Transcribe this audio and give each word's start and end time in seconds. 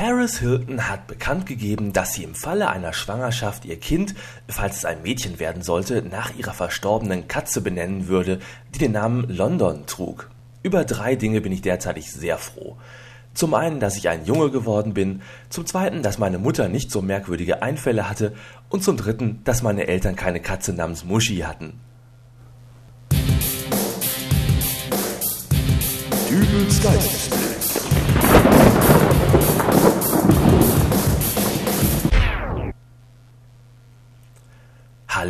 Paris 0.00 0.38
Hilton 0.38 0.88
hat 0.88 1.08
bekannt 1.08 1.44
gegeben, 1.44 1.92
dass 1.92 2.14
sie 2.14 2.24
im 2.24 2.34
Falle 2.34 2.70
einer 2.70 2.94
Schwangerschaft 2.94 3.66
ihr 3.66 3.78
Kind, 3.78 4.14
falls 4.48 4.78
es 4.78 4.84
ein 4.86 5.02
Mädchen 5.02 5.38
werden 5.38 5.60
sollte, 5.60 6.00
nach 6.00 6.34
ihrer 6.38 6.54
verstorbenen 6.54 7.28
Katze 7.28 7.60
benennen 7.60 8.08
würde, 8.08 8.38
die 8.74 8.78
den 8.78 8.92
Namen 8.92 9.28
London 9.28 9.84
trug. 9.84 10.30
Über 10.62 10.86
drei 10.86 11.16
Dinge 11.16 11.42
bin 11.42 11.52
ich 11.52 11.60
derzeitig 11.60 12.10
sehr 12.10 12.38
froh. 12.38 12.78
Zum 13.34 13.52
einen, 13.52 13.78
dass 13.78 13.98
ich 13.98 14.08
ein 14.08 14.24
Junge 14.24 14.50
geworden 14.50 14.94
bin, 14.94 15.20
zum 15.50 15.66
zweiten, 15.66 16.02
dass 16.02 16.16
meine 16.16 16.38
Mutter 16.38 16.70
nicht 16.70 16.90
so 16.90 17.02
merkwürdige 17.02 17.60
Einfälle 17.60 18.08
hatte 18.08 18.32
und 18.70 18.82
zum 18.82 18.96
dritten, 18.96 19.42
dass 19.44 19.62
meine 19.62 19.86
Eltern 19.86 20.16
keine 20.16 20.40
Katze 20.40 20.72
namens 20.72 21.04
Muschi 21.04 21.40
hatten. 21.40 21.78
Dübels 26.30 26.82
Geistesblitz. 26.82 27.49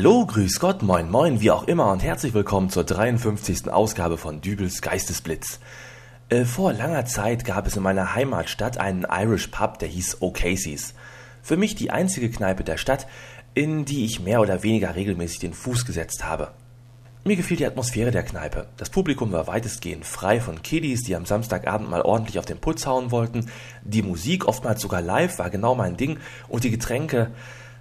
Hallo, 0.00 0.24
grüß 0.24 0.60
Gott, 0.60 0.82
moin 0.82 1.10
moin, 1.10 1.42
wie 1.42 1.50
auch 1.50 1.64
immer 1.64 1.92
und 1.92 2.02
herzlich 2.02 2.32
willkommen 2.32 2.70
zur 2.70 2.84
53. 2.84 3.68
Ausgabe 3.68 4.16
von 4.16 4.40
Dübels 4.40 4.80
Geistesblitz. 4.80 5.60
Äh, 6.30 6.46
vor 6.46 6.72
langer 6.72 7.04
Zeit 7.04 7.44
gab 7.44 7.66
es 7.66 7.76
in 7.76 7.82
meiner 7.82 8.14
Heimatstadt 8.14 8.78
einen 8.78 9.04
Irish 9.04 9.48
Pub, 9.48 9.78
der 9.78 9.90
hieß 9.90 10.22
O'Casey's. 10.22 10.94
Für 11.42 11.58
mich 11.58 11.74
die 11.74 11.90
einzige 11.90 12.30
Kneipe 12.30 12.64
der 12.64 12.78
Stadt, 12.78 13.06
in 13.52 13.84
die 13.84 14.06
ich 14.06 14.20
mehr 14.20 14.40
oder 14.40 14.62
weniger 14.62 14.96
regelmäßig 14.96 15.40
den 15.40 15.52
Fuß 15.52 15.84
gesetzt 15.84 16.24
habe. 16.24 16.52
Mir 17.22 17.36
gefiel 17.36 17.58
die 17.58 17.66
Atmosphäre 17.66 18.10
der 18.10 18.22
Kneipe. 18.22 18.68
Das 18.78 18.88
Publikum 18.88 19.32
war 19.32 19.48
weitestgehend 19.48 20.06
frei 20.06 20.40
von 20.40 20.62
Kiddies, 20.62 21.02
die 21.02 21.14
am 21.14 21.26
Samstagabend 21.26 21.90
mal 21.90 22.00
ordentlich 22.00 22.38
auf 22.38 22.46
den 22.46 22.56
Putz 22.58 22.86
hauen 22.86 23.10
wollten. 23.10 23.50
Die 23.84 24.00
Musik, 24.00 24.48
oftmals 24.48 24.80
sogar 24.80 25.02
live, 25.02 25.38
war 25.38 25.50
genau 25.50 25.74
mein 25.74 25.98
Ding 25.98 26.20
und 26.48 26.64
die 26.64 26.70
Getränke, 26.70 27.32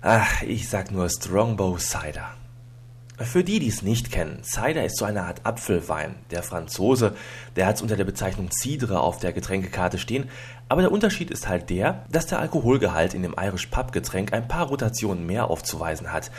Ach, 0.02 0.44
ich 0.44 0.70
sag 0.70 0.92
nur 0.92 1.10
Strongbow 1.10 1.78
Cider. 1.78 2.30
Für 3.18 3.44
die, 3.44 3.60
die 3.60 3.68
es 3.68 3.82
nicht 3.82 4.12
kennen, 4.12 4.44
Cider 4.44 4.86
ist 4.86 4.98
so 4.98 5.04
eine 5.04 5.24
Art 5.24 5.46
Apfelwein. 5.46 6.16
Der 6.32 6.42
Franzose, 6.42 7.18
der 7.58 7.66
hat 7.66 7.76
es 7.76 7.82
unter 7.82 7.98
der 7.98 8.06
Bezeichnung 8.06 8.50
Cidre 8.50 9.02
auf 9.02 9.20
der 9.20 9.34
Getränkekarte 9.34 9.98
stehen, 9.98 10.30
aber 10.70 10.84
der 10.84 10.94
Unterschied 10.94 11.32
ist 11.32 11.50
halt 11.50 11.70
der, 11.70 12.06
dass 12.10 12.28
der 12.28 12.40
Alkoholgehalt 12.40 13.14
in 13.14 13.24
dem 13.24 13.36
Irish 13.38 13.66
Pub 13.66 13.92
Getränk 13.92 14.32
ein 14.32 14.48
paar 14.48 14.68
Rotationen 14.68 15.26
mehr 15.26 15.50
aufzuweisen 15.50 16.14
hat. 16.14 16.32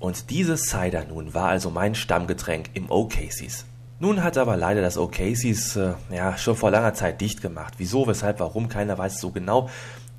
Und 0.00 0.30
dieses 0.30 0.62
Cider 0.70 1.04
nun 1.04 1.34
war 1.34 1.50
also 1.50 1.68
mein 1.68 1.94
Stammgetränk 1.94 2.70
im 2.72 2.88
O'Casey's. 2.88 3.64
Nun 4.02 4.24
hat 4.24 4.36
aber 4.36 4.56
leider 4.56 4.80
das 4.80 4.98
O'Casey's 4.98 5.76
äh, 5.76 5.94
ja 6.10 6.36
schon 6.36 6.56
vor 6.56 6.72
langer 6.72 6.92
Zeit 6.94 7.20
dicht 7.20 7.40
gemacht. 7.40 7.74
Wieso, 7.76 8.06
weshalb, 8.08 8.40
warum, 8.40 8.68
keiner 8.68 8.98
weiß 8.98 9.20
so 9.20 9.30
genau. 9.30 9.68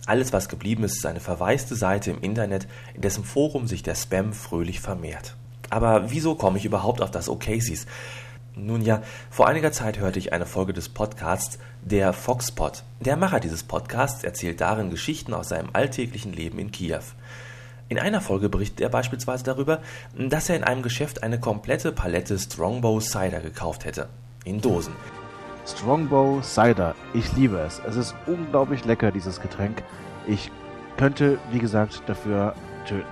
Alles, 0.06 0.34
was 0.34 0.50
geblieben 0.50 0.84
ist, 0.84 0.98
ist 0.98 1.06
eine 1.06 1.22
verwaiste 1.22 1.76
Seite 1.76 2.12
im 2.12 2.22
Internet, 2.22 2.68
in 2.94 3.02
dessen 3.02 3.23
Forum 3.23 3.68
sich 3.68 3.84
der 3.84 3.96
Spam 3.96 4.34
fröhlich 4.34 4.82
vermehrt. 4.82 5.36
Aber 5.70 6.12
wieso 6.12 6.36
komme 6.36 6.58
ich 6.58 6.66
überhaupt 6.66 7.02
auf 7.02 7.09
das 7.09 7.30
Ocasies? 7.30 7.86
Nun 8.56 8.81
ja, 8.81 9.02
vor 9.31 9.48
einiger 9.48 9.72
Zeit 9.72 10.00
hörte 10.00 10.20
ich 10.20 10.34
eine 10.34 10.46
Folge 10.46 10.74
des 10.74 10.90
Podcasts 10.90 11.58
Der 11.81 12.14
Foxpot. 12.14 12.84
Der 13.00 13.18
Macher 13.18 13.40
dieses 13.40 13.64
Podcasts 13.64 14.24
erzählt 14.24 14.62
darin 14.62 14.92
Geschichten 14.92 15.34
aus 15.34 15.50
seinem 15.50 15.70
alltäglichen 15.74 16.34
Leben 16.34 16.59
in 16.59 16.72
Kiew. 16.72 17.02
In 17.90 17.98
einer 17.98 18.22
Folge 18.22 18.50
berichtet 18.50 18.81
er 18.81 18.90
beispielsweise 18.90 19.44
darüber, 19.44 19.81
dass 20.18 20.50
er 20.50 20.58
in 20.58 20.64
einem 20.64 20.84
Geschäft 20.84 21.24
eine 21.24 21.40
komplette 21.40 21.92
Palette 21.92 22.38
Strongbow 22.38 23.00
Cider 23.00 23.40
gekauft 23.40 23.86
hätte. 23.86 24.09
In 24.46 24.62
Dosen. 24.62 24.94
Strongbow 25.66 26.42
Cider. 26.42 26.95
Ich 27.14 27.33
liebe 27.33 27.58
es. 27.59 27.81
Es 27.88 27.95
ist 27.95 28.16
unglaublich 28.25 28.86
lecker, 28.86 29.11
dieses 29.11 29.39
Getränk. 29.39 29.83
Ich 30.28 30.52
könnte, 30.97 31.38
wie 31.52 31.59
gesagt, 31.59 32.03
dafür 32.08 32.56
töten. 32.86 33.08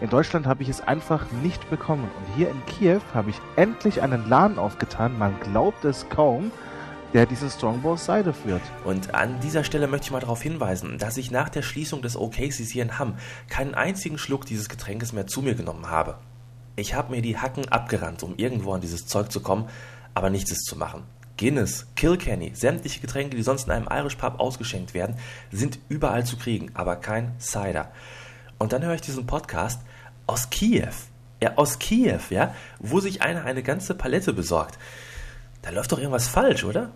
In 0.00 0.10
Deutschland 0.10 0.46
habe 0.46 0.62
ich 0.62 0.68
es 0.68 0.80
einfach 0.80 1.30
nicht 1.42 1.70
bekommen. 1.70 2.04
Und 2.04 2.34
hier 2.36 2.50
in 2.50 2.66
Kiew 2.66 3.00
habe 3.14 3.30
ich 3.30 3.36
endlich 3.56 4.02
einen 4.02 4.28
Laden 4.28 4.58
aufgetan, 4.58 5.16
man 5.16 5.38
glaubt 5.40 5.84
es 5.84 6.08
kaum, 6.08 6.50
der 7.12 7.26
diesen 7.26 7.50
Strongbow 7.50 7.96
Cider 7.96 8.34
führt. 8.34 8.62
Und 8.84 9.14
an 9.14 9.38
dieser 9.40 9.64
Stelle 9.64 9.86
möchte 9.86 10.06
ich 10.06 10.10
mal 10.10 10.20
darauf 10.20 10.42
hinweisen, 10.42 10.98
dass 10.98 11.16
ich 11.18 11.30
nach 11.30 11.48
der 11.48 11.62
Schließung 11.62 12.02
des 12.02 12.16
OKCs 12.16 12.70
hier 12.70 12.82
in 12.82 12.98
Hamm 12.98 13.14
keinen 13.48 13.74
einzigen 13.74 14.18
Schluck 14.18 14.44
dieses 14.44 14.68
Getränkes 14.68 15.12
mehr 15.12 15.26
zu 15.26 15.40
mir 15.42 15.54
genommen 15.54 15.88
habe. 15.88 16.18
Ich 16.74 16.94
habe 16.94 17.12
mir 17.14 17.22
die 17.22 17.38
Hacken 17.38 17.68
abgerannt, 17.68 18.22
um 18.22 18.34
irgendwo 18.36 18.72
an 18.72 18.80
dieses 18.80 19.06
Zeug 19.06 19.30
zu 19.30 19.40
kommen, 19.40 19.68
aber 20.14 20.30
nichts 20.30 20.50
ist 20.50 20.64
zu 20.64 20.76
machen. 20.76 21.04
Guinness, 21.42 21.88
Kilkenny, 21.96 22.52
sämtliche 22.54 23.00
Getränke, 23.00 23.34
die 23.34 23.42
sonst 23.42 23.66
in 23.66 23.72
einem 23.72 23.88
Irish 23.90 24.14
Pub 24.14 24.38
ausgeschenkt 24.38 24.94
werden, 24.94 25.16
sind 25.50 25.80
überall 25.88 26.24
zu 26.24 26.36
kriegen, 26.36 26.70
aber 26.74 26.94
kein 26.94 27.32
Cider. 27.40 27.90
Und 28.60 28.72
dann 28.72 28.84
höre 28.84 28.94
ich 28.94 29.00
diesen 29.00 29.26
Podcast 29.26 29.80
aus 30.28 30.50
Kiew. 30.50 30.92
Ja, 31.42 31.56
aus 31.56 31.80
Kiew, 31.80 32.20
ja, 32.30 32.54
wo 32.78 33.00
sich 33.00 33.22
einer 33.22 33.44
eine 33.44 33.64
ganze 33.64 33.96
Palette 33.96 34.32
besorgt. 34.32 34.78
Da 35.62 35.70
läuft 35.70 35.90
doch 35.90 35.98
irgendwas 35.98 36.28
falsch, 36.28 36.62
oder? 36.62 36.92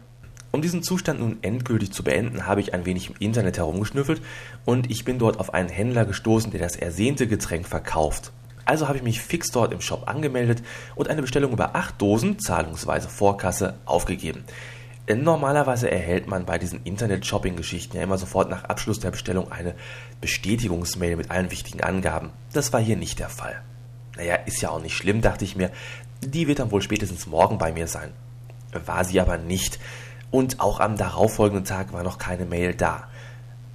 Um 0.53 0.63
diesen 0.63 0.85
Zustand 0.85 1.19
nun 1.19 1.39
endgültig 1.43 1.91
zu 1.91 2.05
beenden, 2.05 2.47
habe 2.47 2.61
ich 2.61 2.73
ein 2.73 2.87
wenig 2.87 3.11
im 3.11 3.17
Internet 3.19 3.59
herumgeschnüffelt 3.59 4.23
und 4.65 4.93
ich 4.93 5.05
bin 5.05 5.19
dort 5.19 5.41
auf 5.41 5.55
einen 5.55 5.71
Händler 5.71 6.05
gestoßen, 6.05 6.53
der 6.53 6.61
das 6.61 6.77
ersehnte 6.77 7.27
Getränk 7.27 7.67
verkauft. 7.67 8.31
Also 8.67 8.89
habe 8.89 8.99
ich 8.99 9.05
mich 9.05 9.23
fix 9.23 9.51
dort 9.51 9.73
im 9.73 9.81
Shop 9.81 10.09
angemeldet 10.09 10.63
und 10.97 11.09
eine 11.09 11.23
Bestellung 11.23 11.53
über 11.53 11.75
8 11.75 12.01
Dosen 12.01 12.39
zahlungsweise 12.39 13.09
Vorkasse 13.09 13.75
aufgegeben. 13.87 14.45
Normalerweise 15.09 15.89
erhält 15.89 16.27
man 16.27 16.47
bei 16.47 16.59
diesen 16.59 16.83
Internet-Shopping-Geschichten 16.83 17.97
ja 17.97 18.03
immer 18.03 18.19
sofort 18.19 18.51
nach 18.51 18.65
Abschluss 18.65 18.99
der 18.99 19.13
Bestellung 19.13 19.53
eine 19.53 19.77
Bestätigungsmail 20.21 21.15
mit 21.15 21.31
allen 21.31 21.53
wichtigen 21.53 21.81
Angaben. 21.81 22.31
Das 22.53 22.73
war 22.73 22.81
hier 22.81 22.97
nicht 22.97 23.21
der 23.21 23.29
Fall. 23.29 23.63
Naja, 24.17 24.35
ist 24.35 24.61
ja 24.61 24.71
auch 24.71 24.83
nicht 24.83 24.97
schlimm, 24.97 25.21
dachte 25.21 25.45
ich 25.45 25.55
mir. 25.55 25.71
Die 26.23 26.49
wird 26.49 26.59
dann 26.59 26.73
wohl 26.73 26.83
spätestens 26.83 27.29
morgen 27.29 27.59
bei 27.59 27.71
mir 27.71 27.87
sein. 27.87 28.11
War 28.85 29.05
sie 29.05 29.21
aber 29.21 29.39
nicht. 29.39 29.79
Und 30.33 30.59
auch 30.59 30.81
am 30.81 30.97
darauffolgenden 30.97 31.65
Tag 31.65 31.93
war 31.93 32.03
noch 32.03 32.19
keine 32.19 32.45
Mail 32.45 32.75
da. 32.75 33.07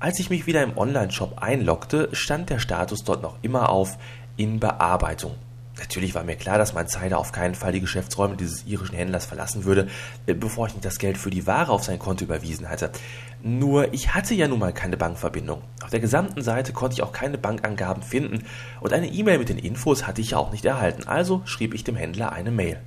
Als 0.02 0.20
ich 0.20 0.30
mich 0.30 0.48
wieder 0.48 0.64
im 0.64 0.78
Online-Shop 0.78 1.38
einloggte, 1.42 2.10
stand 2.12 2.50
der 2.50 2.60
Status 2.60 3.04
dort 3.06 3.22
noch 3.22 3.38
immer 3.42 3.70
auf 3.70 3.98
in 4.42 4.60
Bearbeitung. 4.60 5.36
Natürlich 5.78 6.16
war 6.16 6.24
mir 6.24 6.36
klar, 6.36 6.58
dass 6.58 6.74
mein 6.74 6.88
Cider 6.88 7.20
auf 7.20 7.32
keinen 7.32 7.54
Fall 7.54 7.74
die 7.74 7.80
Geschäftsräume 7.80 8.36
dieses 8.38 8.66
irischen 8.66 8.96
Händlers 8.96 9.26
verlassen 9.26 9.66
würde, 9.66 9.88
äh, 10.26 10.34
bevor 10.34 10.66
ich 10.66 10.74
nicht 10.74 10.84
das 10.84 10.98
Geld 10.98 11.20
für 11.20 11.30
die 11.30 11.46
Ware 11.46 11.72
auf 11.72 11.84
sein 11.84 12.00
Konto 12.00 12.26
überwiesen 12.26 12.68
hatte. 12.68 12.90
Nur 13.44 13.94
ich 13.94 14.16
hatte 14.16 14.34
ja 14.34 14.48
nun 14.48 14.58
mal 14.58 14.74
keine 14.74 14.98
Bankverbindung. 14.98 15.62
Auf 15.84 15.92
der 15.92 16.00
gesamten 16.00 16.42
Seite 16.42 16.74
konnte 16.74 16.96
ich 16.96 17.04
auch 17.04 17.12
keine 17.12 17.38
Bankangaben 17.38 18.02
finden 18.02 18.44
und 18.80 18.94
eine 18.94 19.10
E-Mail 19.10 19.38
mit 19.38 19.50
den 19.50 19.60
Infos 19.60 20.08
hatte 20.08 20.22
ich 20.22 20.32
ja 20.32 20.38
auch 20.38 20.52
nicht 20.52 20.66
erhalten. 20.66 21.08
Also 21.08 21.44
schrieb 21.46 21.76
ich 21.76 21.84
dem 21.84 21.96
Händler 21.96 22.32
eine 22.32 22.50
Mail. 22.50 22.80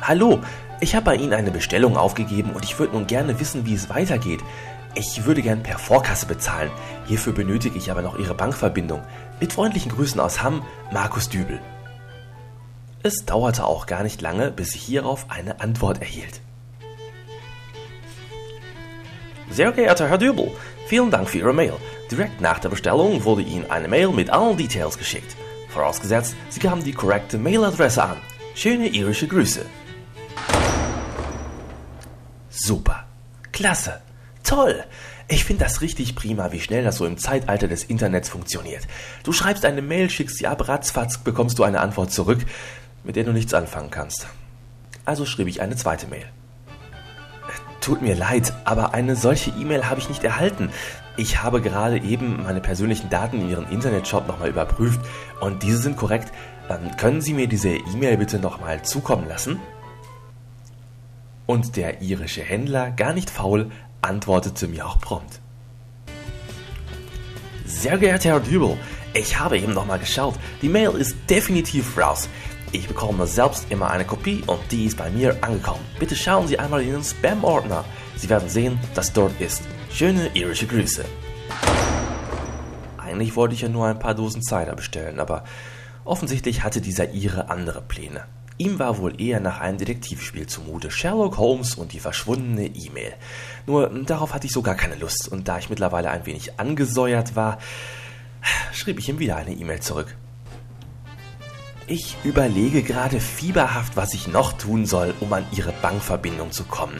Hallo, 0.00 0.40
ich 0.80 0.94
habe 0.94 1.04
bei 1.04 1.16
Ihnen 1.16 1.34
eine 1.34 1.50
Bestellung 1.50 1.98
aufgegeben 1.98 2.52
und 2.52 2.64
ich 2.64 2.78
würde 2.78 2.94
nun 2.94 3.06
gerne 3.06 3.38
wissen, 3.38 3.66
wie 3.66 3.74
es 3.74 3.90
weitergeht. 3.90 4.40
Ich 4.98 5.26
würde 5.26 5.42
gern 5.42 5.62
per 5.62 5.78
Vorkasse 5.78 6.24
bezahlen. 6.24 6.70
Hierfür 7.04 7.34
benötige 7.34 7.76
ich 7.76 7.90
aber 7.90 8.00
noch 8.00 8.18
Ihre 8.18 8.34
Bankverbindung. 8.34 9.02
Mit 9.40 9.52
freundlichen 9.52 9.92
Grüßen 9.92 10.18
aus 10.18 10.42
Hamm, 10.42 10.62
Markus 10.90 11.28
Dübel. 11.28 11.60
Es 13.02 13.26
dauerte 13.26 13.66
auch 13.66 13.84
gar 13.84 14.02
nicht 14.02 14.22
lange, 14.22 14.50
bis 14.50 14.74
ich 14.74 14.82
hierauf 14.82 15.26
eine 15.28 15.60
Antwort 15.60 16.00
erhielt. 16.00 16.40
Sehr 19.50 19.70
geehrter 19.72 20.08
Herr 20.08 20.16
Dübel, 20.16 20.50
vielen 20.86 21.10
Dank 21.10 21.28
für 21.28 21.38
Ihre 21.38 21.52
Mail. 21.52 21.74
Direkt 22.10 22.40
nach 22.40 22.58
der 22.58 22.70
Bestellung 22.70 23.22
wurde 23.24 23.42
Ihnen 23.42 23.70
eine 23.70 23.88
Mail 23.88 24.08
mit 24.08 24.30
allen 24.30 24.56
Details 24.56 24.96
geschickt. 24.96 25.36
Vorausgesetzt, 25.68 26.34
Sie 26.48 26.60
gaben 26.60 26.82
die 26.82 26.94
korrekte 26.94 27.36
Mailadresse 27.36 28.02
an. 28.02 28.16
Schöne 28.54 28.88
irische 28.88 29.28
Grüße. 29.28 29.66
Super. 32.48 33.04
Klasse. 33.52 34.05
Toll! 34.46 34.84
Ich 35.28 35.44
finde 35.44 35.64
das 35.64 35.80
richtig 35.80 36.14
prima, 36.14 36.52
wie 36.52 36.60
schnell 36.60 36.84
das 36.84 36.98
so 36.98 37.04
im 37.04 37.18
Zeitalter 37.18 37.66
des 37.66 37.82
Internets 37.82 38.28
funktioniert. 38.28 38.86
Du 39.24 39.32
schreibst 39.32 39.64
eine 39.64 39.82
Mail, 39.82 40.08
schickst 40.08 40.38
sie 40.38 40.46
ab, 40.46 40.68
ratzfatz 40.68 41.18
bekommst 41.18 41.58
du 41.58 41.64
eine 41.64 41.80
Antwort 41.80 42.12
zurück, 42.12 42.46
mit 43.02 43.16
der 43.16 43.24
du 43.24 43.32
nichts 43.32 43.52
anfangen 43.54 43.90
kannst. 43.90 44.28
Also 45.04 45.26
schrieb 45.26 45.48
ich 45.48 45.60
eine 45.60 45.74
zweite 45.74 46.06
Mail. 46.06 46.26
Tut 47.80 48.02
mir 48.02 48.14
leid, 48.14 48.52
aber 48.64 48.94
eine 48.94 49.16
solche 49.16 49.50
E-Mail 49.50 49.90
habe 49.90 50.00
ich 50.00 50.08
nicht 50.08 50.22
erhalten. 50.22 50.70
Ich 51.16 51.42
habe 51.42 51.60
gerade 51.60 51.98
eben 51.98 52.44
meine 52.44 52.60
persönlichen 52.60 53.10
Daten 53.10 53.40
in 53.40 53.50
Ihren 53.50 53.68
Internetshop 53.68 54.28
nochmal 54.28 54.50
überprüft 54.50 55.00
und 55.40 55.64
diese 55.64 55.78
sind 55.78 55.96
korrekt. 55.96 56.32
Dann 56.68 56.96
können 56.96 57.20
Sie 57.20 57.34
mir 57.34 57.48
diese 57.48 57.70
E-Mail 57.70 58.16
bitte 58.16 58.38
nochmal 58.38 58.82
zukommen 58.82 59.28
lassen? 59.28 59.58
Und 61.46 61.76
der 61.76 62.02
irische 62.02 62.42
Händler, 62.42 62.90
gar 62.90 63.12
nicht 63.12 63.30
faul, 63.30 63.70
antwortete 64.06 64.68
mir 64.68 64.86
auch 64.86 65.00
prompt. 65.00 65.40
Sehr 67.64 67.98
geehrter 67.98 68.30
Herr 68.30 68.40
Dübel, 68.40 68.78
ich 69.12 69.38
habe 69.38 69.58
eben 69.58 69.74
nochmal 69.74 69.98
geschaut. 69.98 70.34
Die 70.62 70.68
Mail 70.68 70.90
ist 70.90 71.16
definitiv 71.28 71.98
raus. 71.98 72.28
Ich 72.72 72.88
bekomme 72.88 73.26
selbst 73.26 73.66
immer 73.70 73.90
eine 73.90 74.04
Kopie 74.04 74.42
und 74.46 74.60
die 74.70 74.86
ist 74.86 74.96
bei 74.96 75.10
mir 75.10 75.36
angekommen. 75.42 75.84
Bitte 75.98 76.14
schauen 76.14 76.46
Sie 76.46 76.58
einmal 76.58 76.82
in 76.82 76.92
den 76.92 77.04
Spam-Ordner. 77.04 77.84
Sie 78.16 78.28
werden 78.28 78.48
sehen, 78.48 78.78
dass 78.94 79.12
dort 79.12 79.40
ist. 79.40 79.62
Schöne 79.90 80.30
irische 80.34 80.66
Grüße. 80.66 81.04
Eigentlich 82.98 83.36
wollte 83.36 83.54
ich 83.54 83.62
ja 83.62 83.68
nur 83.68 83.86
ein 83.86 83.98
paar 83.98 84.14
Dosen 84.14 84.42
Cider 84.42 84.74
bestellen, 84.74 85.20
aber 85.20 85.44
offensichtlich 86.04 86.62
hatte 86.62 86.80
dieser 86.80 87.12
Ire 87.14 87.48
andere 87.48 87.80
Pläne. 87.82 88.24
Ihm 88.58 88.78
war 88.78 88.98
wohl 88.98 89.20
eher 89.20 89.40
nach 89.40 89.60
einem 89.60 89.76
Detektivspiel 89.76 90.46
zumute. 90.46 90.90
Sherlock 90.90 91.36
Holmes 91.36 91.74
und 91.74 91.92
die 91.92 92.00
verschwundene 92.00 92.66
E-Mail. 92.66 93.12
Nur 93.66 93.88
darauf 93.88 94.32
hatte 94.32 94.46
ich 94.46 94.52
so 94.52 94.62
gar 94.62 94.76
keine 94.76 94.96
Lust, 94.96 95.28
und 95.28 95.46
da 95.48 95.58
ich 95.58 95.68
mittlerweile 95.68 96.10
ein 96.10 96.24
wenig 96.24 96.58
angesäuert 96.58 97.36
war, 97.36 97.58
schrieb 98.72 98.98
ich 98.98 99.08
ihm 99.08 99.18
wieder 99.18 99.36
eine 99.36 99.52
E-Mail 99.52 99.80
zurück. 99.80 100.16
Ich 101.86 102.16
überlege 102.24 102.82
gerade 102.82 103.20
fieberhaft, 103.20 103.96
was 103.96 104.14
ich 104.14 104.26
noch 104.26 104.54
tun 104.54 104.86
soll, 104.86 105.14
um 105.20 105.32
an 105.32 105.46
Ihre 105.52 105.72
Bankverbindung 105.82 106.50
zu 106.50 106.64
kommen. 106.64 106.98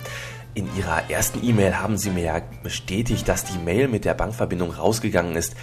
In 0.54 0.68
Ihrer 0.76 1.10
ersten 1.10 1.44
E-Mail 1.44 1.78
haben 1.78 1.98
Sie 1.98 2.10
mir 2.10 2.22
ja 2.22 2.40
bestätigt, 2.62 3.26
dass 3.28 3.44
die 3.44 3.58
Mail 3.58 3.88
mit 3.88 4.04
der 4.04 4.14
Bankverbindung 4.14 4.70
rausgegangen 4.70 5.36
ist. 5.36 5.56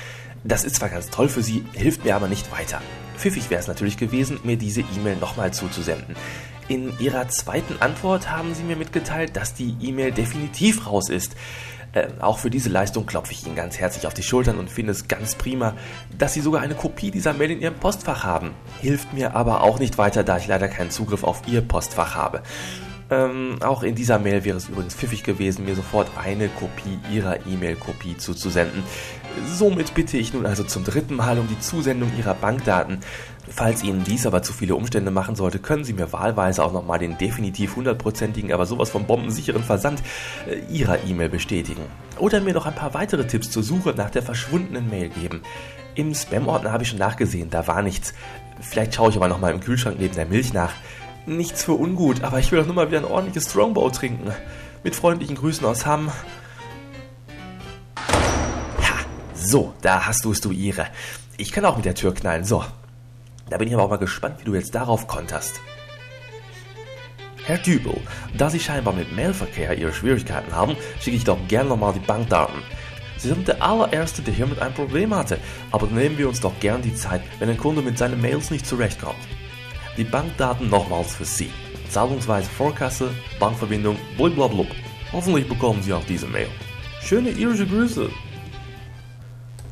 Das 0.44 0.64
ist 0.64 0.76
zwar 0.76 0.90
ganz 0.90 1.10
toll 1.10 1.30
für 1.30 1.42
Sie, 1.42 1.64
hilft 1.74 2.04
mir 2.04 2.16
aber 2.16 2.28
nicht 2.28 2.52
weiter. 2.52 2.82
Pfiffig 3.18 3.50
wäre 3.50 3.62
es 3.62 3.68
natürlich 3.68 3.98
gewesen, 3.98 4.40
mir 4.44 4.58
diese 4.58 4.82
E-Mail 4.82 5.16
nochmal 5.16 5.54
zuzusenden. 5.54 6.16
In 6.68 6.98
Ihrer 7.00 7.28
zweiten 7.30 7.82
Antwort 7.82 8.30
haben 8.30 8.54
Sie 8.54 8.64
mir 8.64 8.76
mitgeteilt, 8.76 9.36
dass 9.36 9.54
die 9.54 9.76
E-Mail 9.82 10.12
definitiv 10.12 10.88
raus 10.88 11.10
ist. 11.10 11.36
Äh, 11.94 12.08
auch 12.20 12.40
für 12.40 12.50
diese 12.50 12.70
Leistung 12.70 13.06
klopfe 13.06 13.34
ich 13.34 13.46
Ihnen 13.46 13.56
ganz 13.56 13.78
herzlich 13.78 14.08
auf 14.08 14.14
die 14.14 14.24
Schultern 14.24 14.58
und 14.58 14.70
finde 14.70 14.92
es 14.92 15.08
ganz 15.08 15.36
prima, 15.36 15.76
dass 16.18 16.34
Sie 16.34 16.42
sogar 16.42 16.62
eine 16.62 16.76
Kopie 16.76 17.12
dieser 17.12 17.34
Mail 17.34 17.52
in 17.52 17.62
Ihrem 17.62 17.76
Postfach 17.76 18.24
haben. 18.24 18.52
Hilft 18.82 19.14
mir 19.14 19.36
aber 19.36 19.62
auch 19.62 19.80
nicht 19.80 19.98
weiter, 19.98 20.24
da 20.24 20.38
ich 20.38 20.48
leider 20.48 20.68
keinen 20.68 20.90
Zugriff 20.90 21.24
auf 21.24 21.42
Ihr 21.48 21.62
Postfach 21.62 22.16
habe. 22.16 22.42
Ähm, 23.10 23.58
auch 23.62 23.84
in 23.84 23.96
dieser 23.96 24.18
Mail 24.18 24.44
wäre 24.46 24.58
es 24.58 24.70
übrigens 24.70 24.96
pfiffig 24.96 25.24
gewesen, 25.24 25.66
mir 25.66 25.76
sofort 25.76 26.10
eine 26.18 26.48
Kopie 26.48 27.00
Ihrer 27.12 27.46
E-Mail-Kopie 27.46 28.18
zuzusenden. 28.18 28.84
Somit 29.46 29.94
bitte 29.94 30.18
ich 30.18 30.34
nun 30.34 30.46
also 30.46 30.64
zum 30.64 30.84
dritten 30.84 31.16
Mal 31.16 31.38
um 31.38 31.48
die 31.48 31.60
Zusendung 31.60 32.12
Ihrer 32.18 32.34
Bankdaten. 32.34 33.00
Falls 33.50 33.84
Ihnen 33.84 34.04
dies 34.04 34.26
aber 34.26 34.42
zu 34.42 34.54
viele 34.54 34.76
Umstände 34.76 35.12
machen 35.12 35.36
sollte, 35.36 35.60
können 35.60 35.84
Sie 35.84 35.94
mir 35.94 36.14
wahlweise 36.14 36.64
auch 36.64 36.72
nochmal 36.72 37.00
den 37.00 37.18
definitiv 37.18 37.76
hundertprozentigen, 37.76 38.54
aber 38.54 38.66
sowas 38.66 38.90
von 38.90 39.06
bombensicheren 39.06 39.64
Versand 39.64 40.02
äh, 40.48 40.60
Ihrer 40.74 41.04
E-Mail 41.04 41.30
bestätigen. 41.30 41.84
Oder 42.20 42.40
mir 42.40 42.54
noch 42.54 42.66
ein 42.66 42.76
paar 42.76 42.94
weitere 42.94 43.28
Tipps 43.28 43.52
zur 43.52 43.64
Suche 43.64 43.94
nach 43.98 44.10
der 44.10 44.24
verschwundenen 44.24 44.90
Mail 44.90 45.10
geben. 45.10 45.42
Im 45.96 46.16
Spam-Ordner 46.16 46.72
habe 46.72 46.84
ich 46.84 46.90
schon 46.90 47.00
nachgesehen, 47.00 47.50
da 47.50 47.68
war 47.68 47.82
nichts. 47.82 48.14
Vielleicht 48.62 48.96
schaue 48.96 49.10
ich 49.10 49.18
aber 49.18 49.28
nochmal 49.28 49.52
im 49.52 49.60
Kühlschrank 49.60 49.98
neben 50.00 50.16
der 50.16 50.26
Milch 50.26 50.54
nach. 50.54 50.72
Nichts 51.26 51.64
für 51.64 51.74
ungut, 51.74 52.22
aber 52.24 52.40
ich 52.40 52.52
will 52.52 52.60
doch 52.60 52.66
nur 52.66 52.76
mal 52.76 52.88
wieder 52.90 53.00
ein 53.00 53.06
ordentliches 53.06 53.50
Strongbow 53.50 53.90
trinken. 53.90 54.32
Mit 54.84 54.96
freundlichen 54.96 55.38
Grüßen 55.38 55.66
aus 55.66 55.86
Hamm. 55.86 56.12
Ja, 58.82 58.96
so, 59.34 59.74
da 59.82 60.06
hast 60.06 60.26
du 60.26 60.32
es, 60.32 60.42
du 60.42 60.52
Ihre. 60.52 60.88
Ich 61.38 61.54
kann 61.54 61.64
auch 61.64 61.78
mit 61.78 61.86
der 61.86 61.96
Tür 61.96 62.14
knallen, 62.14 62.44
so. 62.44 62.66
Da 63.50 63.58
bin 63.58 63.68
ich 63.68 63.74
aber 63.74 63.84
auch 63.84 63.90
mal 63.90 63.98
gespannt, 63.98 64.40
wie 64.40 64.46
du 64.46 64.54
jetzt 64.54 64.76
darauf 64.76 65.08
konterst. 65.08 65.62
Herr 67.46 67.58
Dübel, 67.58 68.02
da 68.38 68.50
Sie 68.50 68.60
scheinbar 68.60 68.94
mit 68.94 69.16
Mailverkehr 69.16 69.78
Ihre 69.78 69.94
Schwierigkeiten 69.94 70.54
haben, 70.54 70.76
schicke 71.00 71.18
ich 71.18 71.24
doch 71.24 71.38
gern 71.48 71.68
nochmal 71.70 71.94
die 71.94 72.00
Bankdaten. 72.00 72.62
Sie 73.18 73.30
sind 73.30 73.48
der 73.48 73.62
allererste, 73.62 74.22
der 74.22 74.34
hier 74.34 74.48
mit 74.48 74.60
einem 74.60 74.74
Problem 74.74 75.16
hatte, 75.16 75.38
aber 75.72 75.88
nehmen 75.88 76.18
wir 76.18 76.28
uns 76.28 76.42
doch 76.42 76.60
gern 76.60 76.82
die 76.82 76.96
Zeit, 76.96 77.22
wenn 77.40 77.50
ein 77.50 77.58
Kunde 77.58 77.82
mit 77.82 77.98
seinen 77.98 78.22
Mails 78.22 78.52
nicht 78.52 78.66
zurechtkommt. 78.66 79.20
Die 79.98 80.04
Bankdaten 80.04 80.70
nochmals 80.70 81.16
für 81.16 81.26
Sie. 81.26 81.52
Zahlungsweise 81.90 82.50
Vorkasse, 82.50 83.12
Bankverbindung, 83.40 83.98
blablabla. 84.18 84.66
Hoffentlich 85.12 85.48
bekommen 85.48 85.84
Sie 85.84 85.94
auch 85.94 86.06
diese 86.06 86.28
Mail. 86.28 86.48
Schöne 87.02 87.30
irische 87.30 87.68
Grüße. 87.68 88.10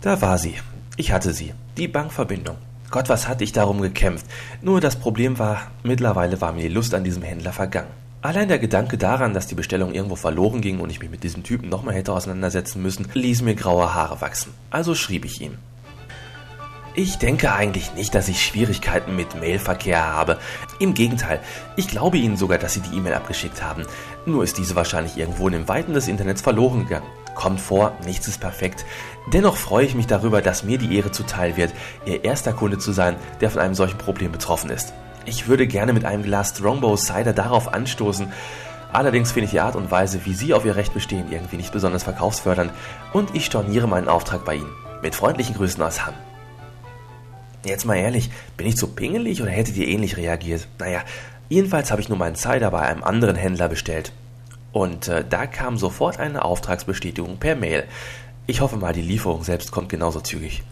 Da 0.01 0.21
war 0.21 0.38
sie. 0.38 0.56
Ich 0.97 1.12
hatte 1.12 1.31
sie. 1.31 1.53
Die 1.77 1.88
Bankverbindung. 1.88 2.57
Gott, 2.89 3.07
was 3.07 3.27
hatte 3.27 3.44
ich 3.44 3.53
darum 3.53 3.81
gekämpft. 3.81 4.25
Nur 4.62 4.81
das 4.81 4.97
Problem 4.97 5.39
war, 5.39 5.71
mittlerweile 5.83 6.41
war 6.41 6.51
mir 6.51 6.63
die 6.63 6.74
Lust 6.74 6.94
an 6.94 7.03
diesem 7.03 7.24
Händler 7.24 7.53
vergangen. 7.53 7.91
Allein 8.21 8.50
der 8.50 8.59
Gedanke 8.59 8.97
daran, 8.97 9.33
dass 9.33 9.47
die 9.47 9.56
Bestellung 9.56 9.94
irgendwo 9.94 10.15
verloren 10.15 10.62
ging 10.62 10.79
und 10.79 10.89
ich 10.89 11.00
mich 11.00 11.09
mit 11.09 11.24
diesem 11.24 11.44
Typen 11.44 11.69
nochmal 11.69 11.95
hätte 11.95 12.13
auseinandersetzen 12.13 12.81
müssen, 12.81 13.07
ließ 13.13 13.44
mir 13.44 13.56
graue 13.56 13.94
Haare 13.94 14.21
wachsen. 14.21 14.53
Also 14.69 14.94
schrieb 14.94 15.24
ich 15.24 15.39
ihm. 15.39 15.57
Ich 16.93 17.17
denke 17.17 17.53
eigentlich 17.53 17.93
nicht, 17.93 18.13
dass 18.13 18.27
ich 18.27 18.45
Schwierigkeiten 18.45 19.15
mit 19.15 19.39
Mailverkehr 19.39 20.05
habe. 20.05 20.38
Im 20.77 20.93
Gegenteil, 20.93 21.39
ich 21.77 21.88
glaube 21.88 22.17
Ihnen 22.17 22.35
sogar, 22.35 22.57
dass 22.57 22.73
Sie 22.73 22.81
die 22.81 22.97
E-Mail 22.97 23.13
abgeschickt 23.13 23.63
haben. 23.63 23.85
Nur 24.25 24.43
ist 24.43 24.57
diese 24.57 24.75
wahrscheinlich 24.75 25.17
irgendwo 25.17 25.47
in 25.47 25.53
den 25.53 25.67
Weiten 25.69 25.93
des 25.93 26.09
Internets 26.09 26.41
verloren 26.41 26.83
gegangen. 26.83 27.07
Kommt 27.33 27.61
vor, 27.61 27.93
nichts 28.05 28.27
ist 28.27 28.41
perfekt. 28.41 28.85
Dennoch 29.31 29.55
freue 29.55 29.85
ich 29.85 29.95
mich 29.95 30.07
darüber, 30.07 30.41
dass 30.41 30.65
mir 30.65 30.77
die 30.77 30.97
Ehre 30.97 31.11
zuteil 31.11 31.55
wird, 31.55 31.73
Ihr 32.05 32.25
erster 32.25 32.51
Kunde 32.51 32.77
zu 32.77 32.91
sein, 32.91 33.15
der 33.39 33.49
von 33.49 33.61
einem 33.61 33.75
solchen 33.75 33.97
Problem 33.97 34.33
betroffen 34.33 34.69
ist. 34.69 34.93
Ich 35.25 35.47
würde 35.47 35.67
gerne 35.67 35.93
mit 35.93 36.03
einem 36.03 36.23
Glas 36.23 36.49
Strongbow 36.49 36.97
Cider 36.97 37.31
darauf 37.31 37.73
anstoßen. 37.73 38.33
Allerdings 38.91 39.31
finde 39.31 39.45
ich 39.45 39.51
die 39.51 39.61
Art 39.61 39.77
und 39.77 39.91
Weise, 39.91 40.25
wie 40.25 40.33
Sie 40.33 40.53
auf 40.53 40.65
Ihr 40.65 40.75
Recht 40.75 40.93
bestehen, 40.93 41.31
irgendwie 41.31 41.55
nicht 41.55 41.71
besonders 41.71 42.03
verkaufsfördernd 42.03 42.73
und 43.13 43.33
ich 43.33 43.45
storniere 43.45 43.88
meinen 43.88 44.09
Auftrag 44.09 44.43
bei 44.43 44.55
Ihnen. 44.55 44.73
Mit 45.01 45.15
freundlichen 45.15 45.55
Grüßen 45.55 45.81
aus 45.81 46.05
Hamm. 46.05 46.15
Jetzt 47.63 47.85
mal 47.85 47.95
ehrlich, 47.95 48.31
bin 48.57 48.65
ich 48.65 48.75
zu 48.75 48.87
pingelig 48.87 49.41
oder 49.41 49.51
hättet 49.51 49.77
ihr 49.77 49.87
ähnlich 49.87 50.17
reagiert? 50.17 50.67
Naja, 50.79 51.03
jedenfalls 51.47 51.91
habe 51.91 52.01
ich 52.01 52.09
nur 52.09 52.17
meinen 52.17 52.35
Cider 52.35 52.71
bei 52.71 52.81
einem 52.81 53.03
anderen 53.03 53.35
Händler 53.35 53.69
bestellt. 53.69 54.11
Und 54.71 55.07
äh, 55.07 55.23
da 55.27 55.45
kam 55.45 55.77
sofort 55.77 56.19
eine 56.19 56.43
Auftragsbestätigung 56.43 57.37
per 57.37 57.55
Mail. 57.55 57.83
Ich 58.47 58.61
hoffe 58.61 58.77
mal, 58.77 58.93
die 58.93 59.01
Lieferung 59.01 59.43
selbst 59.43 59.71
kommt 59.71 59.89
genauso 59.89 60.21
zügig. 60.21 60.63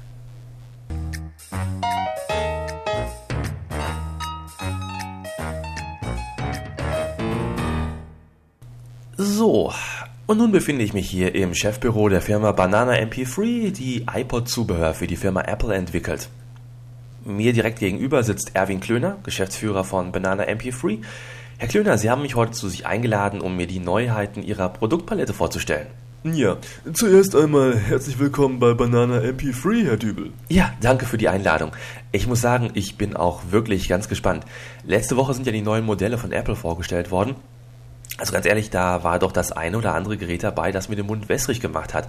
So, 9.15 9.73
und 10.25 10.37
nun 10.37 10.51
befinde 10.51 10.83
ich 10.83 10.93
mich 10.93 11.09
hier 11.09 11.35
im 11.35 11.53
Chefbüro 11.53 12.09
der 12.09 12.21
Firma 12.21 12.51
Banana 12.51 12.93
MP3, 12.93 13.71
die 13.71 14.05
iPod-Zubehör 14.11 14.93
für 14.93 15.07
die 15.07 15.17
Firma 15.17 15.41
Apple 15.41 15.75
entwickelt. 15.75 16.29
Mir 17.29 17.53
direkt 17.53 17.77
gegenüber 17.77 18.23
sitzt 18.23 18.55
Erwin 18.55 18.79
Klöner, 18.79 19.17
Geschäftsführer 19.21 19.83
von 19.83 20.11
Banana 20.11 20.45
MP3. 20.45 21.03
Herr 21.59 21.67
Klöner, 21.67 21.99
Sie 21.99 22.09
haben 22.09 22.23
mich 22.23 22.33
heute 22.33 22.53
zu 22.53 22.67
sich 22.67 22.87
eingeladen, 22.87 23.39
um 23.39 23.55
mir 23.55 23.67
die 23.67 23.79
Neuheiten 23.79 24.41
Ihrer 24.41 24.67
Produktpalette 24.69 25.33
vorzustellen. 25.33 25.85
Ja, 26.23 26.57
zuerst 26.91 27.35
einmal 27.35 27.77
herzlich 27.77 28.17
willkommen 28.17 28.57
bei 28.57 28.73
Banana 28.73 29.19
MP3, 29.19 29.85
Herr 29.85 29.97
Dübel. 29.97 30.31
Ja, 30.47 30.73
danke 30.81 31.05
für 31.05 31.19
die 31.19 31.29
Einladung. 31.29 31.71
Ich 32.11 32.25
muss 32.25 32.41
sagen, 32.41 32.71
ich 32.73 32.97
bin 32.97 33.15
auch 33.15 33.51
wirklich 33.51 33.87
ganz 33.87 34.09
gespannt. 34.09 34.43
Letzte 34.83 35.15
Woche 35.15 35.35
sind 35.35 35.45
ja 35.45 35.51
die 35.51 35.61
neuen 35.61 35.85
Modelle 35.85 36.17
von 36.17 36.31
Apple 36.31 36.55
vorgestellt 36.55 37.11
worden. 37.11 37.35
Also 38.17 38.33
ganz 38.33 38.47
ehrlich, 38.47 38.71
da 38.71 39.03
war 39.03 39.19
doch 39.19 39.31
das 39.31 39.51
eine 39.51 39.77
oder 39.77 39.93
andere 39.93 40.17
Gerät 40.17 40.41
dabei, 40.41 40.71
das 40.71 40.89
mir 40.89 40.95
den 40.95 41.05
Mund 41.05 41.29
wässrig 41.29 41.61
gemacht 41.61 41.93
hat. 41.93 42.07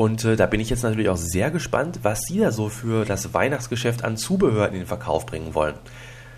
Und 0.00 0.24
äh, 0.24 0.34
da 0.34 0.46
bin 0.46 0.60
ich 0.60 0.70
jetzt 0.70 0.82
natürlich 0.82 1.10
auch 1.10 1.18
sehr 1.18 1.50
gespannt, 1.50 1.98
was 2.04 2.22
Sie 2.22 2.38
da 2.38 2.52
so 2.52 2.70
für 2.70 3.04
das 3.04 3.34
Weihnachtsgeschäft 3.34 4.02
an 4.02 4.16
Zubehör 4.16 4.66
in 4.68 4.72
den 4.72 4.86
Verkauf 4.86 5.26
bringen 5.26 5.54
wollen. 5.54 5.74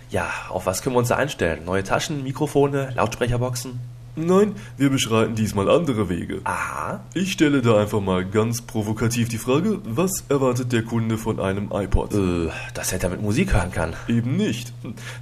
Ja, 0.09 0.29
auf 0.49 0.65
was 0.65 0.81
können 0.81 0.95
wir 0.95 0.99
uns 0.99 1.07
da 1.07 1.15
einstellen? 1.15 1.63
Neue 1.63 1.85
Taschen, 1.85 2.23
Mikrofone, 2.23 2.91
Lautsprecherboxen? 2.93 3.79
Nein, 4.15 4.53
wir 4.77 4.91
beschreiten 4.91 5.33
diesmal 5.33 5.67
andere 5.71 6.07
Wege. 6.07 6.41
Aha. 6.43 7.03
Ich 7.15 7.31
stelle 7.31 7.63
da 7.63 7.79
einfach 7.79 7.99
mal 7.99 8.23
ganz 8.23 8.61
provokativ 8.61 9.27
die 9.27 9.39
Frage, 9.39 9.79
was 9.85 10.25
erwartet 10.29 10.71
der 10.71 10.83
Kunde 10.83 11.17
von 11.17 11.39
einem 11.39 11.71
iPod? 11.73 12.13
Äh, 12.13 12.49
dass 12.75 12.93
er 12.93 12.99
damit 12.99 13.23
Musik 13.23 13.53
hören 13.55 13.71
kann. 13.71 13.95
Eben 14.07 14.37
nicht. 14.37 14.71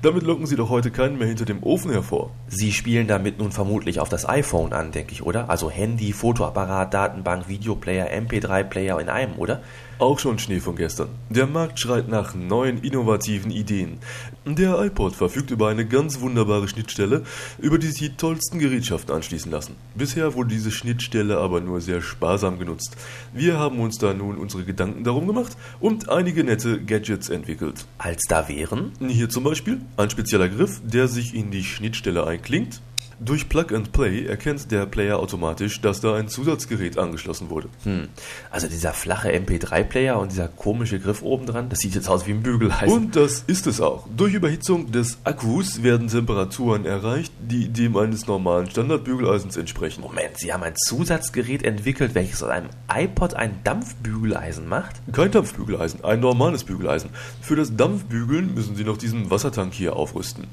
Damit 0.01 0.23
locken 0.23 0.45
Sie 0.45 0.57
doch 0.57 0.69
heute 0.69 0.91
keinen 0.91 1.17
mehr 1.17 1.27
hinter 1.27 1.45
dem 1.45 1.63
Ofen 1.63 1.91
hervor. 1.91 2.31
Sie 2.49 2.73
spielen 2.73 3.07
damit 3.07 3.39
nun 3.39 3.53
vermutlich 3.53 4.01
auf 4.01 4.09
das 4.09 4.27
iPhone 4.27 4.73
an, 4.73 4.91
denke 4.91 5.13
ich, 5.13 5.23
oder? 5.23 5.49
Also 5.49 5.69
Handy, 5.71 6.11
Fotoapparat, 6.11 6.93
Datenbank, 6.93 7.47
Videoplayer, 7.47 8.11
MP3-Player 8.11 8.99
in 8.99 9.07
einem, 9.07 9.35
oder? 9.37 9.61
Auch 10.01 10.17
schon 10.17 10.39
Schnee 10.39 10.59
von 10.59 10.75
gestern. 10.75 11.09
Der 11.29 11.45
Markt 11.45 11.79
schreit 11.79 12.07
nach 12.07 12.33
neuen, 12.33 12.79
innovativen 12.81 13.51
Ideen. 13.51 13.99
Der 14.47 14.81
iPod 14.81 15.15
verfügt 15.15 15.51
über 15.51 15.67
eine 15.67 15.85
ganz 15.85 16.21
wunderbare 16.21 16.67
Schnittstelle, 16.67 17.21
über 17.59 17.77
die 17.77 17.85
sich 17.85 17.99
die 17.99 18.17
tollsten 18.17 18.57
Gerätschaften 18.81 19.13
anschließen 19.13 19.51
lassen. 19.51 19.75
Bisher 19.95 20.33
wurde 20.33 20.49
diese 20.49 20.71
Schnittstelle 20.71 21.37
aber 21.37 21.61
nur 21.61 21.81
sehr 21.81 22.01
sparsam 22.01 22.57
genutzt. 22.57 22.97
Wir 23.33 23.59
haben 23.59 23.79
uns 23.79 23.97
da 23.99 24.13
nun 24.13 24.37
unsere 24.37 24.63
Gedanken 24.63 25.03
darum 25.03 25.27
gemacht 25.27 25.55
und 25.79 26.09
einige 26.09 26.43
nette 26.43 26.83
Gadgets 26.83 27.29
entwickelt. 27.29 27.85
Als 27.99 28.23
da 28.27 28.47
wären? 28.49 28.91
Hier 28.99 29.29
zum 29.29 29.43
Beispiel 29.43 29.81
ein 29.97 30.09
spezieller 30.09 30.49
Griff, 30.49 30.81
der 30.83 31.07
sich 31.07 31.35
in 31.35 31.51
die 31.51 31.63
Schnittstelle 31.63 32.25
einklingt. 32.25 32.81
Durch 33.23 33.47
Plug 33.49 33.67
and 33.71 33.91
Play 33.91 34.25
erkennt 34.25 34.71
der 34.71 34.87
Player 34.87 35.19
automatisch, 35.19 35.79
dass 35.79 36.01
da 36.01 36.15
ein 36.15 36.27
Zusatzgerät 36.27 36.97
angeschlossen 36.97 37.51
wurde. 37.51 37.69
Hm. 37.83 38.07
Also 38.49 38.67
dieser 38.67 38.93
flache 38.93 39.31
MP3-Player 39.31 40.17
und 40.19 40.31
dieser 40.31 40.47
komische 40.47 40.99
Griff 40.99 41.21
oben 41.21 41.45
dran, 41.45 41.69
das 41.69 41.79
sieht 41.79 41.93
jetzt 41.93 42.09
aus 42.09 42.25
wie 42.25 42.31
ein 42.31 42.41
Bügeleisen. 42.41 42.91
Und 42.91 43.15
das 43.15 43.43
ist 43.45 43.67
es 43.67 43.79
auch. 43.79 44.07
Durch 44.17 44.33
Überhitzung 44.33 44.91
des 44.91 45.19
Akkus 45.23 45.83
werden 45.83 46.07
Temperaturen 46.07 46.83
erreicht, 46.85 47.31
die 47.39 47.69
dem 47.69 47.95
eines 47.95 48.25
normalen 48.25 48.67
Standardbügeleisens 48.71 49.55
entsprechen. 49.55 50.01
Moment, 50.01 50.39
Sie 50.39 50.51
haben 50.51 50.63
ein 50.63 50.75
Zusatzgerät 50.75 51.63
entwickelt, 51.63 52.15
welches 52.15 52.41
aus 52.41 52.49
einem 52.49 52.69
iPod 52.91 53.35
ein 53.35 53.59
Dampfbügeleisen 53.63 54.67
macht? 54.67 54.95
Kein 55.11 55.29
Dampfbügeleisen, 55.29 56.03
ein 56.03 56.21
normales 56.21 56.63
Bügeleisen. 56.63 57.11
Für 57.39 57.55
das 57.55 57.75
Dampfbügeln 57.75 58.55
müssen 58.55 58.75
Sie 58.75 58.83
noch 58.83 58.97
diesen 58.97 59.29
Wassertank 59.29 59.75
hier 59.75 59.95
aufrüsten. 59.95 60.47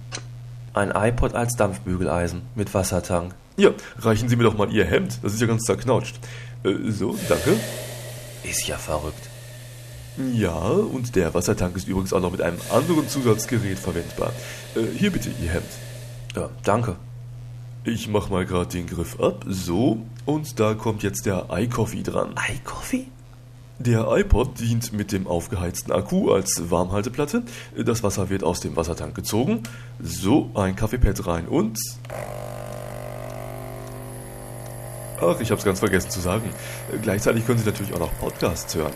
Ein 0.74 0.92
iPod 0.94 1.34
als 1.34 1.56
Dampfbügeleisen 1.56 2.42
mit 2.54 2.72
Wassertank. 2.74 3.34
Ja, 3.56 3.70
reichen 3.98 4.28
Sie 4.28 4.36
mir 4.36 4.44
doch 4.44 4.56
mal 4.56 4.70
Ihr 4.70 4.84
Hemd. 4.84 5.18
Das 5.22 5.34
ist 5.34 5.40
ja 5.40 5.46
ganz 5.46 5.64
zerknautscht. 5.64 6.18
Äh, 6.64 6.90
so, 6.90 7.16
danke. 7.28 7.56
Ist 8.44 8.66
ja 8.68 8.76
verrückt. 8.76 9.28
Ja, 10.32 10.56
und 10.56 11.14
der 11.14 11.32
Wassertank 11.34 11.76
ist 11.76 11.86
übrigens 11.88 12.12
auch 12.12 12.20
noch 12.20 12.32
mit 12.32 12.42
einem 12.42 12.58
anderen 12.72 13.08
Zusatzgerät 13.08 13.78
verwendbar. 13.78 14.32
Äh, 14.74 14.96
hier 14.96 15.10
bitte 15.12 15.30
Ihr 15.42 15.50
Hemd. 15.50 15.68
Ja, 16.34 16.50
danke. 16.64 16.96
Ich 17.84 18.08
mach 18.08 18.28
mal 18.28 18.44
gerade 18.44 18.68
den 18.70 18.86
Griff 18.86 19.18
ab. 19.20 19.44
So, 19.48 20.02
und 20.26 20.60
da 20.60 20.74
kommt 20.74 21.02
jetzt 21.02 21.26
der 21.26 21.46
iCoffee 21.50 22.02
dran. 22.02 22.34
iCoffee? 22.52 23.06
Der 23.80 24.08
iPod 24.10 24.58
dient 24.58 24.92
mit 24.92 25.12
dem 25.12 25.28
aufgeheizten 25.28 25.92
Akku 25.92 26.32
als 26.32 26.68
Warmhalteplatte. 26.68 27.44
Das 27.76 28.02
Wasser 28.02 28.28
wird 28.28 28.42
aus 28.42 28.58
dem 28.58 28.74
Wassertank 28.74 29.14
gezogen. 29.14 29.62
So, 30.02 30.50
ein 30.54 30.74
Kaffeepad 30.74 31.26
rein 31.26 31.46
und... 31.46 31.78
Ach, 35.20 35.40
ich 35.40 35.50
hab's 35.50 35.64
ganz 35.64 35.78
vergessen 35.78 36.10
zu 36.10 36.20
sagen. 36.20 36.50
Gleichzeitig 37.02 37.46
können 37.46 37.58
Sie 37.58 37.66
natürlich 37.66 37.94
auch 37.94 38.00
noch 38.00 38.18
Podcasts 38.18 38.74
hören. 38.74 38.92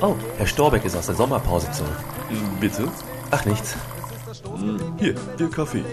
Oh, 0.00 0.16
Herr 0.36 0.46
Storbeck 0.46 0.84
ist 0.84 0.96
aus 0.96 1.06
der 1.06 1.14
Sommerpause 1.14 1.70
zurück. 1.70 1.96
Bitte? 2.60 2.88
Ach, 3.30 3.44
nichts. 3.44 3.76
Hier, 4.98 5.14
Ihr 5.38 5.50
Kaffee. 5.50 5.84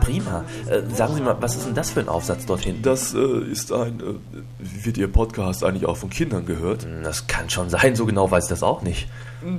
Prima. 0.00 0.44
Äh, 0.68 0.82
sagen 0.94 1.14
Sie 1.14 1.20
mal, 1.20 1.36
was 1.40 1.56
ist 1.56 1.66
denn 1.66 1.74
das 1.74 1.90
für 1.90 2.00
ein 2.00 2.08
Aufsatz 2.08 2.46
dort 2.46 2.60
hinten? 2.60 2.82
Das 2.82 3.14
äh, 3.14 3.18
ist 3.50 3.72
ein... 3.72 4.00
Äh, 4.00 4.84
wird 4.84 4.96
Ihr 4.96 5.08
Podcast 5.08 5.64
eigentlich 5.64 5.86
auch 5.86 5.96
von 5.96 6.10
Kindern 6.10 6.46
gehört? 6.46 6.84
Hm, 6.84 7.02
Das 7.02 7.26
kann 7.26 7.50
schon 7.50 7.68
sein, 7.70 7.96
so 7.96 8.06
genau 8.06 8.30
weiß 8.30 8.44
ich 8.44 8.50
das 8.50 8.62
auch 8.62 8.82
nicht. 8.82 9.08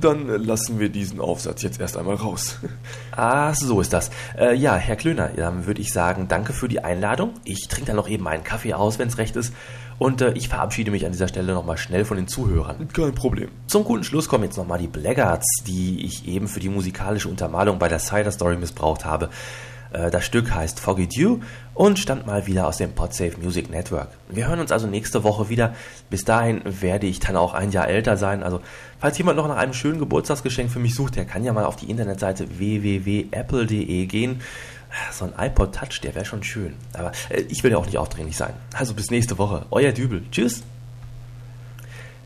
Dann 0.00 0.28
äh, 0.28 0.36
lassen 0.36 0.80
wir 0.80 0.88
diesen 0.88 1.20
Aufsatz 1.20 1.62
jetzt 1.62 1.80
erst 1.80 1.96
einmal 1.96 2.16
raus. 2.16 2.58
Ah, 3.16 3.54
so 3.54 3.80
ist 3.80 3.92
das. 3.92 4.10
Äh, 4.36 4.56
ja, 4.56 4.74
Herr 4.74 4.96
Klöner, 4.96 5.28
dann 5.36 5.66
würde 5.66 5.80
ich 5.80 5.92
sagen, 5.92 6.26
danke 6.26 6.52
für 6.52 6.66
die 6.66 6.80
Einladung. 6.80 7.34
Ich 7.44 7.68
trinke 7.68 7.86
dann 7.86 7.96
noch 7.96 8.08
eben 8.08 8.26
einen 8.26 8.42
Kaffee 8.42 8.74
aus, 8.74 8.98
wenn 8.98 9.06
es 9.06 9.18
recht 9.18 9.36
ist. 9.36 9.54
Und 10.00 10.20
äh, 10.20 10.32
ich 10.32 10.48
verabschiede 10.48 10.90
mich 10.90 11.06
an 11.06 11.12
dieser 11.12 11.28
Stelle 11.28 11.52
nochmal 11.54 11.76
schnell 11.78 12.04
von 12.04 12.16
den 12.16 12.26
Zuhörern. 12.26 12.88
Kein 12.92 13.14
Problem. 13.14 13.50
Zum 13.68 13.84
guten 13.84 14.02
Schluss 14.02 14.28
kommen 14.28 14.42
jetzt 14.44 14.56
nochmal 14.56 14.80
die 14.80 14.88
Blackguards, 14.88 15.62
die 15.64 16.04
ich 16.04 16.26
eben 16.26 16.48
für 16.48 16.58
die 16.58 16.68
musikalische 16.68 17.28
Untermalung 17.28 17.78
bei 17.78 17.86
der 17.88 18.00
Cider 18.00 18.32
Story 18.32 18.56
missbraucht 18.56 19.04
habe. 19.04 19.30
Äh, 19.94 20.10
Das 20.10 20.24
Stück 20.24 20.52
heißt 20.52 20.80
Foggy 20.80 21.06
Dew 21.06 21.38
und 21.72 21.98
stammt 21.98 22.26
mal 22.26 22.46
wieder 22.46 22.66
aus 22.66 22.76
dem 22.76 22.92
Podsafe 22.92 23.38
Music 23.40 23.70
Network. 23.70 24.08
Wir 24.28 24.48
hören 24.48 24.60
uns 24.60 24.72
also 24.72 24.86
nächste 24.86 25.24
Woche 25.24 25.48
wieder. 25.48 25.74
Bis 26.10 26.24
dahin 26.24 26.60
werde 26.64 27.06
ich 27.06 27.20
dann 27.20 27.36
auch 27.36 27.54
ein 27.54 27.70
Jahr 27.70 27.88
älter 27.88 28.16
sein. 28.16 28.42
Also, 28.42 28.60
falls 28.98 29.16
jemand 29.18 29.36
noch 29.36 29.48
nach 29.48 29.56
einem 29.56 29.72
schönen 29.72 29.98
Geburtstagsgeschenk 29.98 30.70
für 30.70 30.78
mich 30.78 30.94
sucht, 30.94 31.16
der 31.16 31.24
kann 31.24 31.44
ja 31.44 31.52
mal 31.52 31.64
auf 31.64 31.76
die 31.76 31.90
Internetseite 31.90 32.58
www.apple.de 32.58 34.06
gehen. 34.06 34.40
So 35.10 35.24
ein 35.24 35.32
iPod 35.46 35.74
Touch, 35.74 36.00
der 36.02 36.14
wäre 36.14 36.24
schon 36.24 36.44
schön. 36.44 36.74
Aber 36.92 37.10
äh, 37.28 37.42
ich 37.48 37.64
will 37.64 37.72
ja 37.72 37.78
auch 37.78 37.86
nicht 37.86 37.98
aufdringlich 37.98 38.36
sein. 38.36 38.52
Also 38.74 38.94
bis 38.94 39.10
nächste 39.10 39.38
Woche. 39.38 39.66
Euer 39.70 39.92
Dübel. 39.92 40.22
Tschüss. 40.30 40.62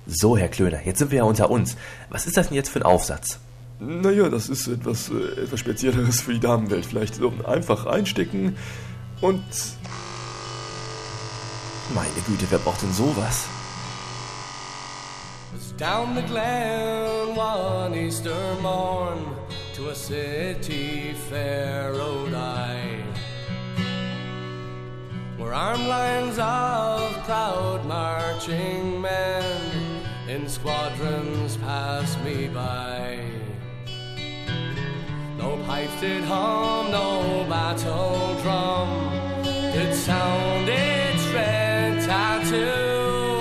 So, 0.06 0.38
Herr 0.38 0.48
Klöner, 0.48 0.80
jetzt 0.86 0.98
sind 0.98 1.10
wir 1.10 1.18
ja 1.18 1.24
unter 1.24 1.50
uns. 1.50 1.76
Was 2.08 2.26
ist 2.26 2.36
das 2.38 2.48
denn 2.48 2.56
jetzt 2.56 2.70
für 2.70 2.78
ein 2.78 2.84
Aufsatz? 2.84 3.40
Naja, 3.80 4.28
das 4.28 4.48
ist 4.48 4.66
etwas, 4.68 5.10
äh, 5.10 5.42
etwas 5.42 5.60
Spezielleres 5.60 6.20
für 6.20 6.32
die 6.32 6.40
Damenwelt. 6.40 6.86
Vielleicht 6.86 7.16
so 7.16 7.32
einfach 7.44 7.86
einstecken 7.86 8.56
und... 9.20 9.42
Meine 11.94 12.20
Güte, 12.26 12.46
wer 12.50 12.58
braucht 12.58 12.82
denn 12.82 12.92
sowas? 12.92 13.48
was 15.58 15.72
down 15.72 16.14
the 16.14 16.22
glen 16.22 17.34
one 17.34 17.94
Easter 17.94 18.54
morn 18.60 19.36
to 19.74 19.88
a 19.88 19.94
city 19.94 21.14
fair 21.28 21.92
rode 21.92 22.34
I, 22.34 23.02
where 25.36 25.52
armed 25.52 25.88
lines 25.88 26.38
of 26.38 27.12
proud 27.24 27.84
marching 27.86 29.00
men 29.00 30.02
in 30.28 30.48
squadrons 30.48 31.56
passed 31.56 32.22
me 32.22 32.48
by. 32.48 33.27
Pipes 35.78 36.00
did 36.00 36.24
hum, 36.24 36.90
no 36.90 37.46
battle 37.48 38.34
drum 38.42 38.88
did 39.72 39.94
sound 39.94 40.68
its 40.68 41.24
red 41.28 42.02
tattoo. 42.02 43.36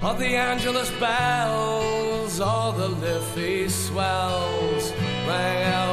Of 0.00 0.20
the 0.20 0.36
Angelus 0.36 0.92
bells, 1.00 2.38
all 2.38 2.70
the 2.70 2.90
Liffey 3.02 3.68
swells 3.68 4.92
rang 5.26 5.64
out 5.64 5.91